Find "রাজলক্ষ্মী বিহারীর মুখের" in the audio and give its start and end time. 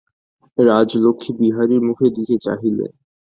0.57-2.11